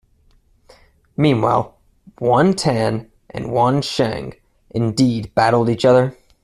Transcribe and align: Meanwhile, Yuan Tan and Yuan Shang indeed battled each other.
Meanwhile, 1.15 1.77
Yuan 2.19 2.55
Tan 2.55 3.11
and 3.29 3.45
Yuan 3.45 3.83
Shang 3.83 4.33
indeed 4.71 5.31
battled 5.35 5.69
each 5.69 5.85
other. 5.85 6.17